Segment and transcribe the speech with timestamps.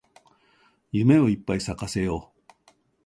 [0.91, 2.51] 夢をいっぱい咲かせよう